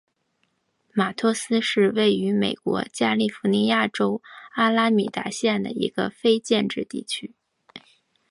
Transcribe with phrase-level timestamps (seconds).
[0.93, 4.19] 马托斯是位于美国加利福尼亚州
[4.55, 7.35] 阿拉米达县的一个非建制地区。